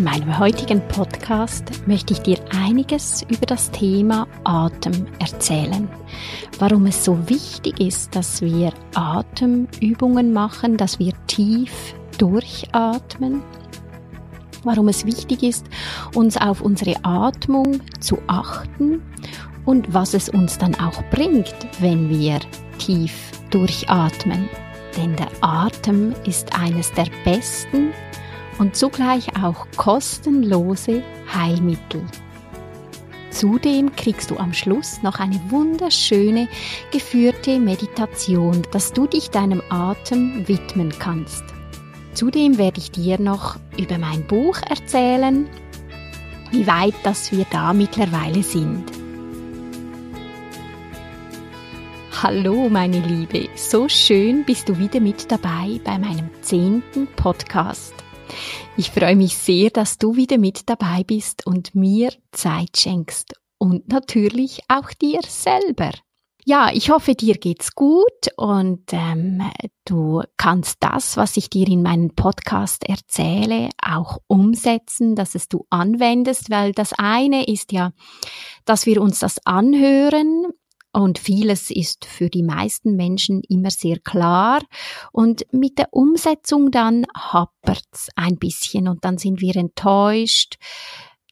[0.00, 5.90] In meinem heutigen Podcast möchte ich dir einiges über das Thema Atem erzählen.
[6.58, 13.42] Warum es so wichtig ist, dass wir Atemübungen machen, dass wir tief durchatmen.
[14.64, 15.66] Warum es wichtig ist,
[16.14, 19.02] uns auf unsere Atmung zu achten
[19.66, 22.40] und was es uns dann auch bringt, wenn wir
[22.78, 24.48] tief durchatmen.
[24.96, 27.92] Denn der Atem ist eines der besten
[28.58, 32.04] und zugleich auch kostenlose Heilmittel.
[33.30, 36.48] Zudem kriegst du am Schluss noch eine wunderschöne
[36.90, 41.44] geführte Meditation, dass du dich deinem Atem widmen kannst.
[42.12, 45.48] Zudem werde ich dir noch über mein Buch erzählen,
[46.50, 48.84] wie weit das wir da mittlerweile sind.
[52.22, 57.94] Hallo meine Liebe, so schön bist du wieder mit dabei bei meinem zehnten Podcast.
[58.80, 63.88] Ich freue mich sehr, dass du wieder mit dabei bist und mir Zeit schenkst und
[63.88, 65.90] natürlich auch dir selber.
[66.46, 69.42] Ja, ich hoffe, dir geht's gut und ähm,
[69.84, 75.66] du kannst das, was ich dir in meinem Podcast erzähle, auch umsetzen, dass es du
[75.68, 77.92] anwendest, weil das eine ist ja,
[78.64, 80.46] dass wir uns das anhören
[80.92, 84.60] und vieles ist für die meisten Menschen immer sehr klar.
[85.12, 90.56] Und mit der Umsetzung dann happert's ein bisschen und dann sind wir enttäuscht,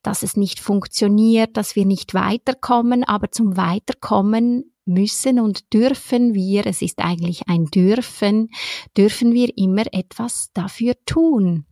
[0.02, 3.02] dass es nicht funktioniert, dass wir nicht weiterkommen.
[3.04, 8.48] Aber zum Weiterkommen müssen und dürfen wir, es ist eigentlich ein Dürfen,
[8.97, 11.67] dürfen wir immer etwas dafür tun.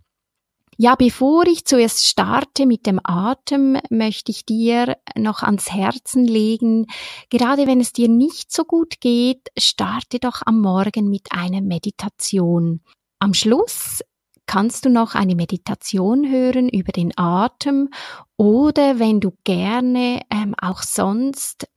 [0.79, 6.87] Ja, bevor ich zuerst starte mit dem Atem, möchte ich dir noch ans Herzen legen,
[7.31, 12.83] gerade wenn es dir nicht so gut geht, starte doch am Morgen mit einer Meditation.
[13.19, 14.03] Am Schluss
[14.45, 17.89] kannst du noch eine Meditation hören über den Atem
[18.37, 21.69] oder wenn du gerne ähm, auch sonst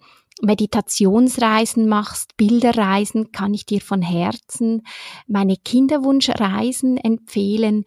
[0.41, 4.83] Meditationsreisen machst, Bilderreisen, kann ich dir von Herzen
[5.25, 7.85] meine Kinderwunschreisen empfehlen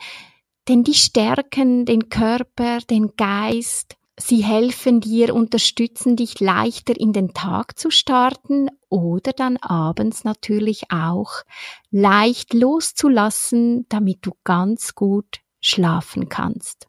[0.73, 7.35] denn die stärken den Körper, den Geist, sie helfen dir, unterstützen dich leichter in den
[7.35, 11.43] Tag zu starten oder dann abends natürlich auch
[11.91, 16.87] leicht loszulassen, damit du ganz gut schlafen kannst.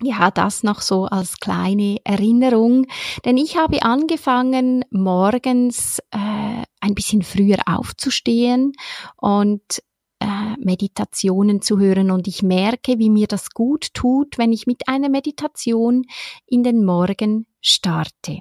[0.00, 2.86] Ja, das noch so als kleine Erinnerung,
[3.24, 8.72] denn ich habe angefangen, morgens äh, ein bisschen früher aufzustehen
[9.16, 9.82] und
[10.22, 14.88] äh, Meditationen zu hören und ich merke, wie mir das gut tut, wenn ich mit
[14.88, 16.04] einer Meditation
[16.46, 18.40] in den Morgen starte.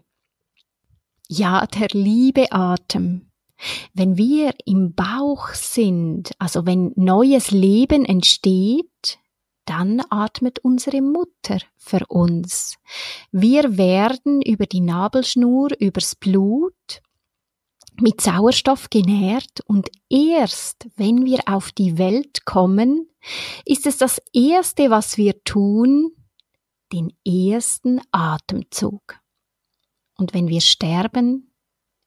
[1.27, 3.31] Ja, der liebe Atem.
[3.93, 9.17] Wenn wir im Bauch sind, also wenn neues Leben entsteht,
[9.65, 12.77] dann atmet unsere Mutter für uns.
[13.31, 17.01] Wir werden über die Nabelschnur, übers Blut
[17.99, 23.09] mit Sauerstoff genährt und erst wenn wir auf die Welt kommen,
[23.65, 26.11] ist es das Erste, was wir tun,
[26.91, 29.19] den ersten Atemzug.
[30.17, 31.51] Und wenn wir sterben,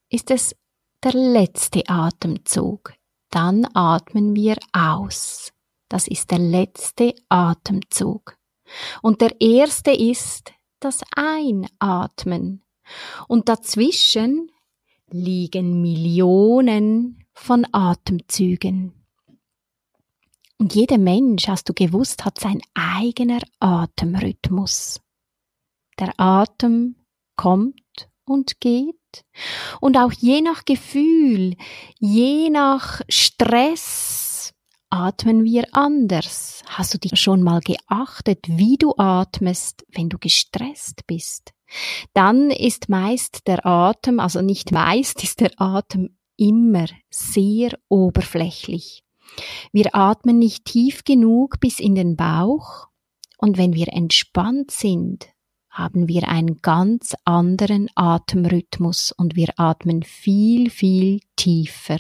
[0.08, 0.54] ist es
[1.02, 2.94] der letzte Atemzug.
[3.30, 5.52] Dann atmen wir aus.
[5.88, 8.36] Das ist der letzte Atemzug.
[9.02, 12.62] Und der erste ist das Einatmen.
[13.28, 14.50] Und dazwischen
[15.14, 18.92] liegen Millionen von Atemzügen.
[20.58, 25.00] Und jeder Mensch, hast du gewusst, hat sein eigener Atemrhythmus.
[26.00, 26.96] Der Atem
[27.36, 29.24] kommt und geht
[29.80, 31.56] und auch je nach Gefühl,
[32.00, 34.52] je nach Stress
[34.90, 36.64] atmen wir anders.
[36.66, 41.52] Hast du dich schon mal geachtet, wie du atmest, wenn du gestresst bist?
[42.12, 49.04] Dann ist meist der Atem, also nicht meist ist der Atem immer sehr oberflächlich.
[49.72, 52.88] Wir atmen nicht tief genug bis in den Bauch
[53.38, 55.28] und wenn wir entspannt sind,
[55.70, 61.98] haben wir einen ganz anderen Atemrhythmus und wir atmen viel, viel tiefer.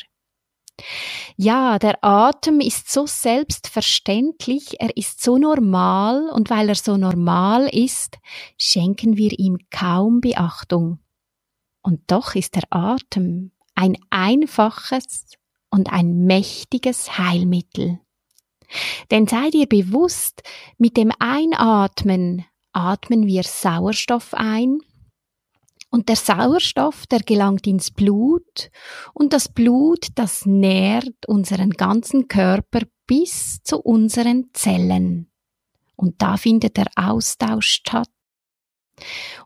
[1.36, 7.68] Ja, der Atem ist so selbstverständlich, er ist so normal und weil er so normal
[7.68, 8.18] ist,
[8.56, 10.98] schenken wir ihm kaum Beachtung.
[11.82, 15.26] Und doch ist der Atem ein einfaches
[15.70, 18.00] und ein mächtiges Heilmittel.
[19.10, 20.42] Denn sei dir bewusst,
[20.78, 24.78] mit dem Einatmen atmen wir Sauerstoff ein
[25.94, 28.72] und der Sauerstoff, der gelangt ins Blut
[29.12, 35.30] und das Blut, das nährt unseren ganzen Körper bis zu unseren Zellen.
[35.94, 38.10] Und da findet der Austausch statt.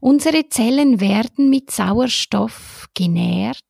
[0.00, 3.60] Unsere Zellen werden mit Sauerstoff genährt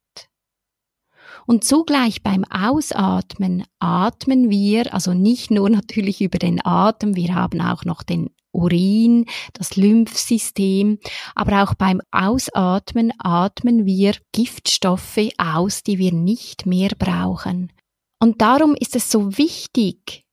[1.48, 7.60] und zugleich beim Ausatmen atmen wir, also nicht nur natürlich über den Atem, wir haben
[7.60, 10.98] auch noch den Urin, das Lymphsystem,
[11.34, 17.72] aber auch beim Ausatmen atmen wir Giftstoffe aus, die wir nicht mehr brauchen.
[18.20, 20.24] Und darum ist es so wichtig,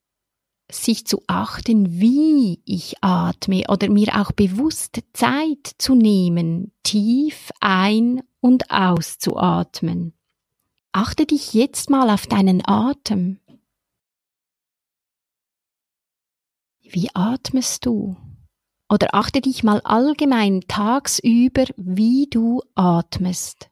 [0.71, 8.23] sich zu achten, wie ich atme oder mir auch bewusst Zeit zu nehmen, tief ein-
[8.39, 10.13] und auszuatmen.
[10.91, 13.39] Achte dich jetzt mal auf deinen Atem.
[16.95, 18.15] Wie atmest du?
[18.89, 23.69] Oder achte dich mal allgemein tagsüber, wie du atmest.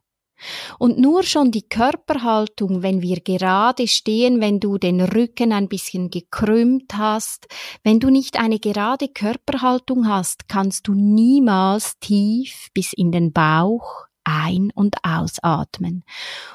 [0.78, 6.10] Und nur schon die Körperhaltung, wenn wir gerade stehen, wenn du den Rücken ein bisschen
[6.10, 7.48] gekrümmt hast,
[7.82, 14.08] wenn du nicht eine gerade Körperhaltung hast, kannst du niemals tief bis in den Bauch
[14.24, 16.04] ein- und ausatmen.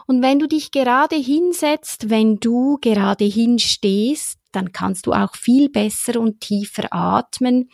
[0.07, 5.69] Und wenn du dich gerade hinsetzt, wenn du gerade hinstehst, dann kannst du auch viel
[5.69, 7.71] besser und tiefer atmen.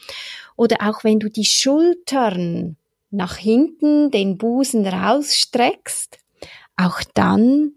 [0.57, 2.77] Oder auch wenn du die Schultern
[3.11, 6.19] nach hinten, den Busen rausstreckst,
[6.77, 7.73] auch dann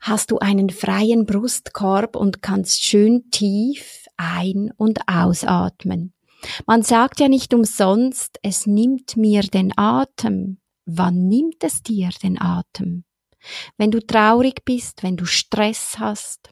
[0.00, 6.12] hast du einen freien Brustkorb und kannst schön tief ein- und ausatmen.
[6.66, 10.58] Man sagt ja nicht umsonst, es nimmt mir den Atem.
[10.84, 13.04] Wann nimmt es dir den Atem?
[13.76, 16.50] Wenn du traurig bist, wenn du Stress hast,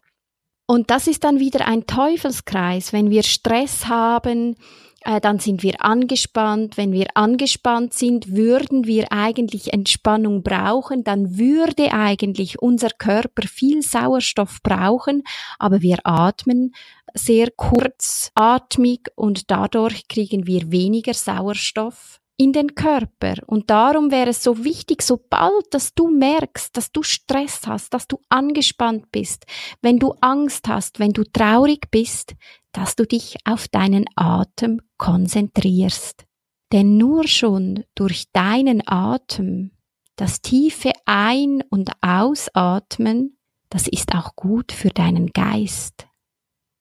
[0.71, 2.93] und das ist dann wieder ein Teufelskreis.
[2.93, 4.55] Wenn wir Stress haben,
[5.01, 6.77] äh, dann sind wir angespannt.
[6.77, 11.03] Wenn wir angespannt sind, würden wir eigentlich Entspannung brauchen.
[11.03, 15.25] Dann würde eigentlich unser Körper viel Sauerstoff brauchen,
[15.59, 16.73] aber wir atmen
[17.15, 23.35] sehr kurzatmig und dadurch kriegen wir weniger Sauerstoff in den Körper.
[23.47, 28.09] Und darum wäre es so wichtig, sobald, dass du merkst, dass du Stress hast, dass
[28.09, 29.45] du angespannt bist,
[29.83, 32.35] wenn du Angst hast, wenn du traurig bist,
[32.73, 36.25] dass du dich auf deinen Atem konzentrierst.
[36.73, 39.73] Denn nur schon durch deinen Atem,
[40.17, 43.37] das tiefe Ein- und Ausatmen,
[43.69, 46.07] das ist auch gut für deinen Geist.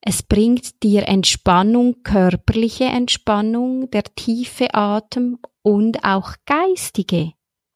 [0.01, 7.33] Es bringt dir Entspannung, körperliche Entspannung, der tiefe Atem und auch geistige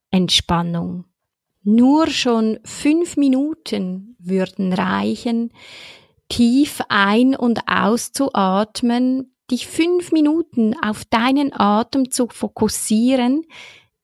[0.09, 1.05] Entspannung.
[1.63, 5.51] Nur schon fünf Minuten würden reichen,
[6.29, 13.43] tief ein- und auszuatmen, dich fünf Minuten auf deinen Atem zu fokussieren,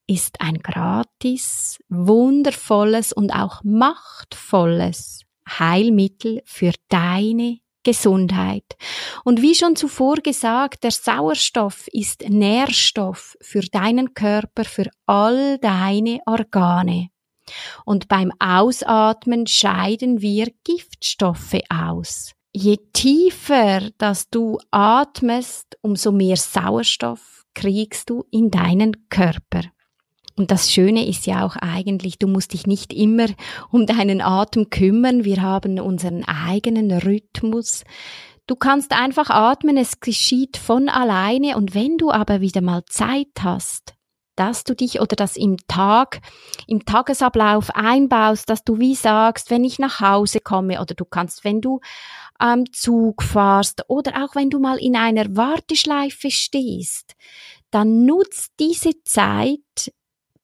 [0.07, 8.75] ist ein gratis, wundervolles und auch machtvolles Heilmittel für deine Gesundheit.
[9.23, 16.19] Und wie schon zuvor gesagt, der Sauerstoff ist Nährstoff für deinen Körper, für all deine
[16.25, 17.09] Organe.
[17.85, 22.33] Und beim Ausatmen scheiden wir Giftstoffe aus.
[22.51, 29.63] Je tiefer, dass du atmest, umso mehr Sauerstoff kriegst du in deinen Körper.
[30.39, 33.25] Und das Schöne ist ja auch eigentlich, du musst dich nicht immer
[33.71, 35.25] um deinen Atem kümmern.
[35.25, 37.83] Wir haben unseren eigenen Rhythmus.
[38.47, 41.57] Du kannst einfach atmen, es geschieht von alleine.
[41.57, 43.95] Und wenn du aber wieder mal Zeit hast,
[44.37, 46.21] dass du dich oder das im Tag,
[46.67, 51.43] im Tagesablauf einbaust, dass du wie sagst, wenn ich nach Hause komme oder du kannst,
[51.43, 51.81] wenn du
[52.35, 57.17] am Zug fahrst oder auch wenn du mal in einer Warteschleife stehst,
[57.71, 59.91] dann nutzt diese Zeit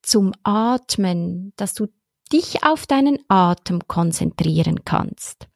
[0.06, 1.88] zum Atmen, dass du
[2.32, 5.48] dich auf deinen Atem konzentrieren kannst.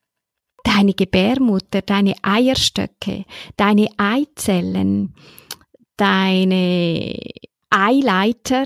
[0.63, 3.25] Deine Gebärmutter, deine Eierstöcke,
[3.55, 5.15] deine Eizellen,
[5.97, 7.17] deine
[7.69, 8.65] Eileiter,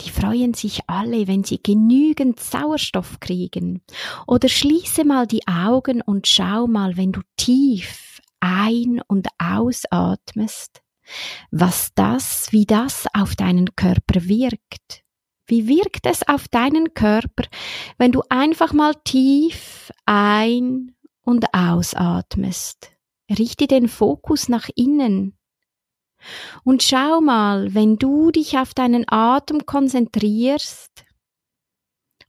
[0.00, 3.82] die freuen sich alle, wenn sie genügend Sauerstoff kriegen.
[4.26, 10.82] Oder schließe mal die Augen und schau mal, wenn du tief ein- und ausatmest,
[11.50, 15.03] was das, wie das auf deinen Körper wirkt.
[15.46, 17.44] Wie wirkt es auf deinen Körper,
[17.98, 22.92] wenn du einfach mal tief ein- und ausatmest?
[23.30, 25.36] Richte den Fokus nach innen.
[26.64, 31.04] Und schau mal, wenn du dich auf deinen Atem konzentrierst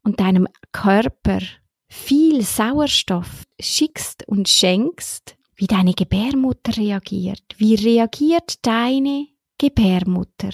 [0.04, 1.40] und deinem Körper
[1.88, 7.44] viel Sauerstoff schickst und schenkst, wie deine Gebärmutter reagiert.
[7.58, 10.50] Wie reagiert deine Gebärmutter?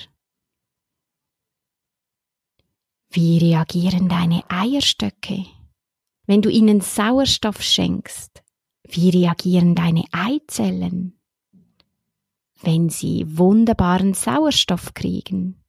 [3.13, 5.46] Wie reagieren deine Eierstöcke,
[6.27, 8.41] wenn du ihnen Sauerstoff schenkst?
[8.88, 11.20] Wie reagieren deine Eizellen,
[12.62, 15.62] wenn sie wunderbaren Sauerstoff kriegen?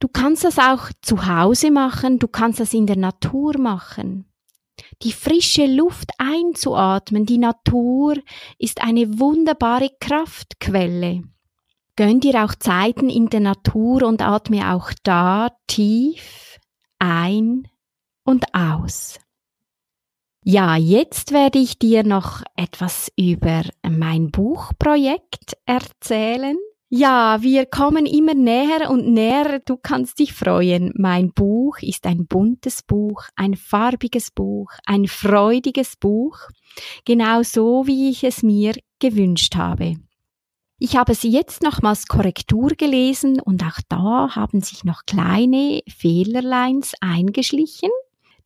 [0.00, 4.24] Du kannst das auch zu Hause machen, du kannst das in der Natur machen.
[5.02, 8.16] Die frische Luft einzuatmen, die Natur
[8.58, 11.24] ist eine wunderbare Kraftquelle.
[11.96, 16.58] Gönn dir auch Zeiten in der Natur und atme auch da tief
[16.98, 17.68] ein
[18.24, 19.18] und aus.
[20.44, 26.56] Ja, jetzt werde ich dir noch etwas über mein Buchprojekt erzählen.
[26.88, 29.60] Ja, wir kommen immer näher und näher.
[29.64, 30.92] Du kannst dich freuen.
[30.96, 36.38] Mein Buch ist ein buntes Buch, ein farbiges Buch, ein freudiges Buch,
[37.04, 39.96] genau so, wie ich es mir gewünscht habe.
[40.84, 46.94] Ich habe sie jetzt nochmals Korrektur gelesen und auch da haben sich noch kleine Fehlerleins
[47.00, 47.90] eingeschlichen.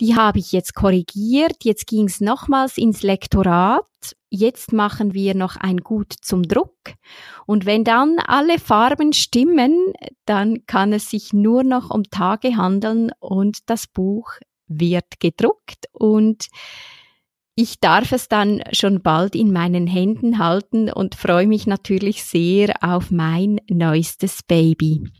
[0.02, 1.64] Die habe ich jetzt korrigiert.
[1.64, 3.86] Jetzt ging es nochmals ins Lektorat.
[4.28, 6.76] Jetzt machen wir noch ein Gut zum Druck.
[7.46, 9.94] Und wenn dann alle Farben stimmen,
[10.26, 14.32] dann kann es sich nur noch um Tage handeln und das Buch
[14.68, 16.48] wird gedruckt und
[17.58, 22.74] ich darf es dann schon bald in meinen Händen halten und freue mich natürlich sehr
[22.82, 25.10] auf mein neuestes Baby.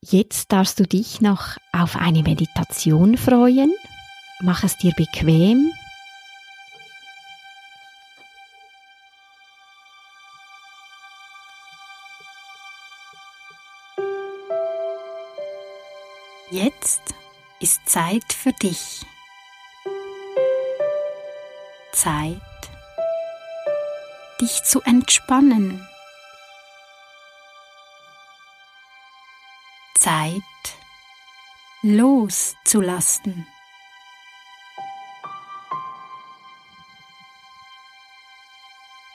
[0.00, 3.74] Jetzt darfst du dich noch auf eine Meditation freuen.
[4.40, 5.72] Mach es dir bequem.
[16.52, 17.02] Jetzt
[17.58, 19.04] ist Zeit für dich.
[21.94, 22.40] Zeit,
[24.40, 25.86] dich zu entspannen.
[29.98, 30.42] Zeit,
[31.82, 33.46] loszulassen.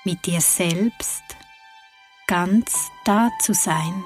[0.06, 1.24] Mit dir selbst
[2.28, 4.04] ganz da zu sein.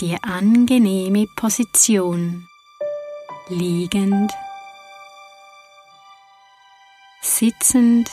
[0.00, 2.48] Dir angenehme Position,
[3.48, 4.32] liegend,
[7.20, 8.08] sitzend.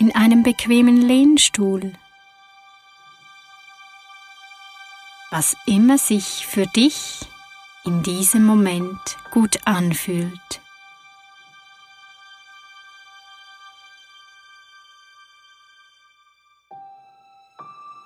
[0.00, 1.92] In einem bequemen Lehnstuhl,
[5.32, 7.18] was immer sich für dich
[7.84, 9.00] in diesem Moment
[9.32, 10.60] gut anfühlt.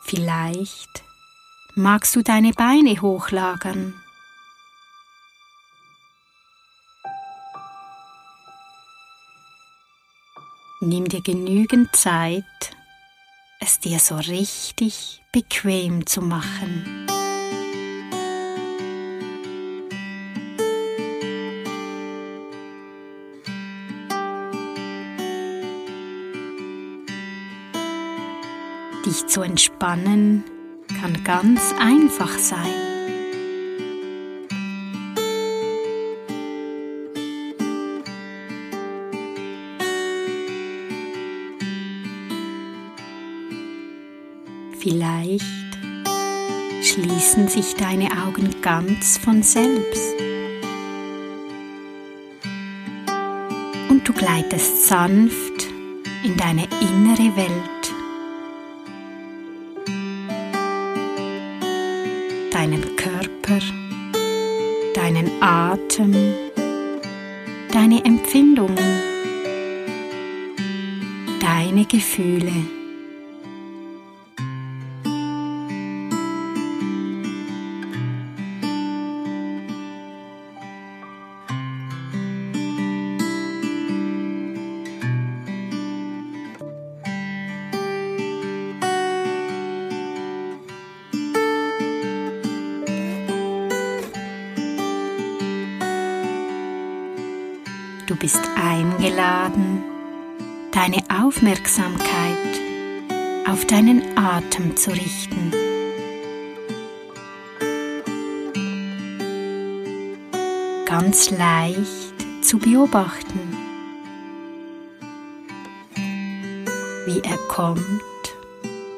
[0.04, 1.04] Vielleicht
[1.74, 3.94] magst du deine Beine hochlagern.
[10.80, 12.44] Nimm dir genügend Zeit,
[13.60, 17.06] es dir so richtig bequem zu machen.
[29.06, 30.44] Dich zu entspannen
[31.02, 32.70] kann ganz einfach sein.
[44.78, 45.42] Vielleicht
[46.82, 50.14] schließen sich deine Augen ganz von selbst.
[53.88, 55.66] Und du gleitest sanft
[56.22, 57.81] in deine innere Welt.
[63.42, 63.60] Körper,
[64.94, 66.14] deinen Atem,
[67.72, 68.78] deine Empfindungen,
[71.40, 72.52] deine Gefühle.
[101.20, 102.36] Aufmerksamkeit
[103.46, 105.52] auf deinen Atem zu richten.
[110.92, 113.56] ganz leicht zu beobachten,
[117.06, 117.82] wie er kommt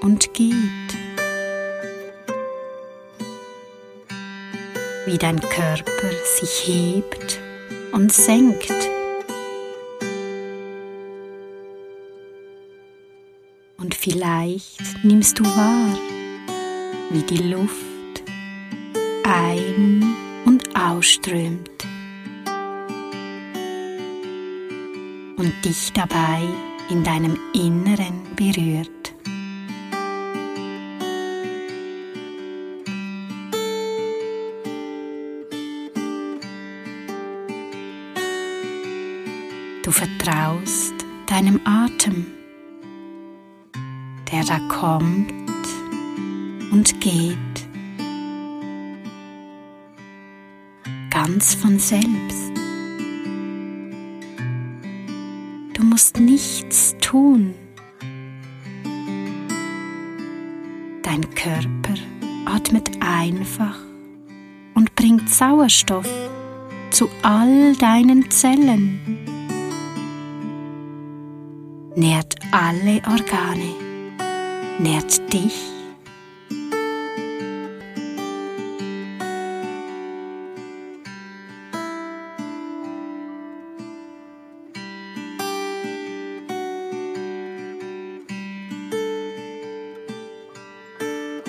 [0.00, 0.54] und geht,
[5.06, 7.38] wie dein Körper sich hebt
[7.92, 8.93] und senkt.
[14.04, 15.98] Vielleicht nimmst du wahr,
[17.10, 18.22] wie die Luft
[19.24, 21.70] ein- und ausströmt
[25.38, 26.42] und dich dabei
[26.90, 28.90] in deinem Inneren berührt.
[39.82, 40.94] Du vertraust
[41.26, 42.43] deinem Atem,
[44.34, 45.32] der da kommt
[46.72, 47.38] und geht,
[51.08, 52.50] ganz von selbst.
[55.74, 57.54] Du musst nichts tun.
[61.04, 61.94] Dein Körper
[62.44, 63.78] atmet einfach
[64.74, 66.08] und bringt Sauerstoff
[66.90, 68.98] zu all deinen Zellen
[71.96, 73.83] nährt alle Organe,
[74.78, 75.52] nährt dich.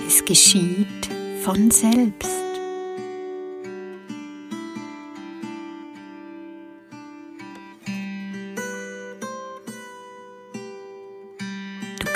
[0.08, 1.10] Es geschieht
[1.44, 2.35] von selbst.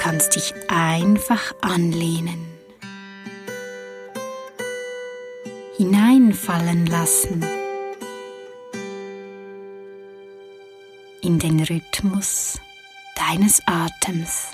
[0.09, 2.43] Kannst dich einfach anlehnen,
[5.77, 7.45] hineinfallen lassen
[11.21, 12.59] in den Rhythmus
[13.15, 14.47] deines Atems.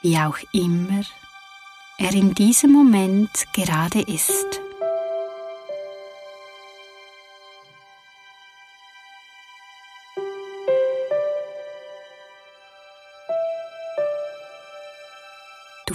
[0.00, 1.02] Wie auch immer
[1.98, 4.63] er in diesem Moment gerade ist.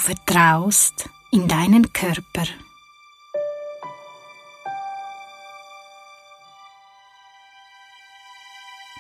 [0.10, 2.48] Vertraust in deinen Körper.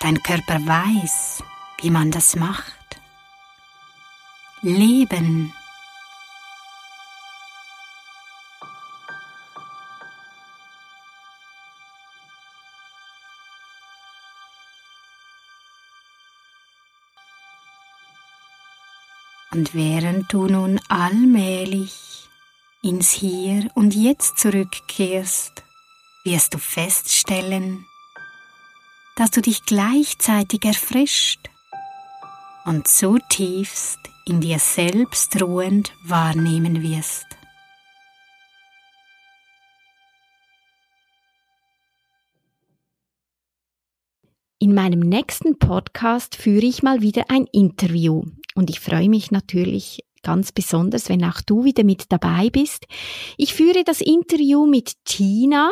[0.01, 1.41] Dein Körper weiß,
[1.81, 3.01] wie man das macht.
[4.61, 5.51] Leben
[19.59, 22.29] Und während du nun allmählich
[22.81, 25.65] ins Hier und Jetzt zurückkehrst,
[26.23, 27.85] wirst du feststellen,
[29.17, 31.49] dass du dich gleichzeitig erfrischt
[32.63, 37.25] und zutiefst in dir selbst ruhend wahrnehmen wirst.
[44.57, 48.23] In meinem nächsten Podcast führe ich mal wieder ein Interview
[48.59, 52.87] und ich freue mich natürlich ganz besonders, wenn auch du wieder mit dabei bist.
[53.37, 55.71] Ich führe das Interview mit Tina.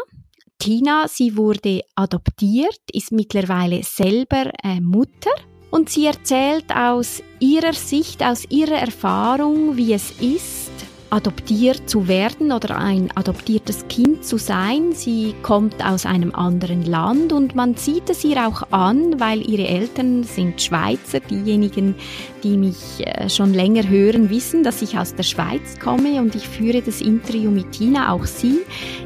[0.58, 5.32] Tina, sie wurde adoptiert, ist mittlerweile selber äh, Mutter
[5.69, 10.66] und sie erzählt aus ihrer Sicht, aus ihrer Erfahrung, wie es ist,
[11.10, 14.91] adoptiert zu werden oder ein adoptiertes Kind zu sein.
[14.93, 19.67] Sie kommt aus einem anderen Land und man sieht es ihr auch an, weil ihre
[19.67, 21.20] Eltern sind Schweizer.
[21.20, 21.96] Diejenigen,
[22.43, 26.48] die mich äh, schon länger hören, wissen, dass ich aus der Schweiz komme und ich
[26.48, 28.12] führe das Interview mit Tina.
[28.12, 28.60] Auch sie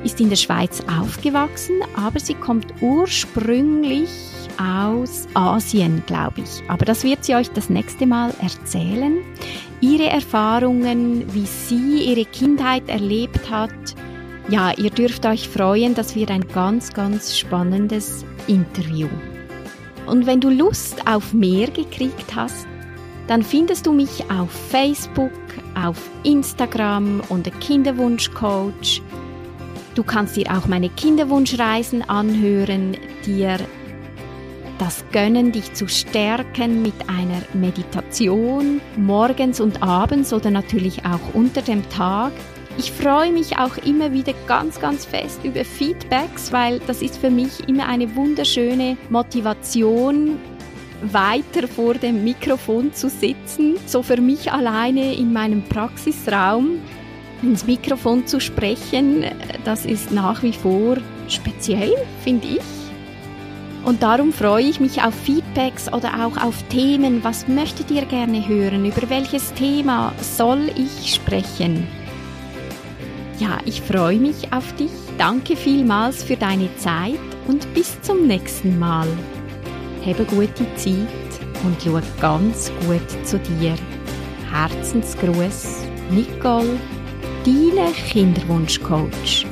[0.03, 4.09] ist in der Schweiz aufgewachsen, aber sie kommt ursprünglich
[4.61, 6.63] aus Asien, glaube ich.
[6.67, 9.17] Aber das wird sie euch das nächste Mal erzählen
[9.81, 13.71] ihre Erfahrungen, wie sie ihre Kindheit erlebt hat.
[14.47, 19.07] Ja, ihr dürft euch freuen, das wird ein ganz, ganz spannendes Interview.
[20.05, 22.67] Und wenn du Lust auf mehr gekriegt hast,
[23.27, 25.31] dann findest du mich auf Facebook,
[25.75, 29.01] auf Instagram unter Kinderwunschcoach.
[29.95, 33.57] Du kannst dir auch meine Kinderwunschreisen anhören, dir
[34.81, 41.61] das Gönnen, dich zu stärken mit einer Meditation morgens und abends oder natürlich auch unter
[41.61, 42.31] dem Tag.
[42.79, 47.29] Ich freue mich auch immer wieder ganz, ganz fest über Feedbacks, weil das ist für
[47.29, 50.39] mich immer eine wunderschöne Motivation,
[51.03, 56.79] weiter vor dem Mikrofon zu sitzen, so für mich alleine in meinem Praxisraum
[57.43, 59.25] ins Mikrofon zu sprechen,
[59.63, 62.80] das ist nach wie vor speziell, finde ich.
[63.83, 67.23] Und darum freue ich mich auf Feedbacks oder auch auf Themen.
[67.23, 68.85] Was möchtet ihr gerne hören?
[68.85, 71.87] Über welches Thema soll ich sprechen?
[73.39, 74.91] Ja, ich freue mich auf dich.
[75.17, 77.17] Danke vielmals für deine Zeit
[77.47, 79.07] und bis zum nächsten Mal.
[80.05, 81.07] Habe gute Zeit
[81.63, 83.75] und schau ganz gut zu dir.
[84.51, 86.77] Herzensgruß, Nicole,
[87.45, 89.50] deine Kinderwunschcoach.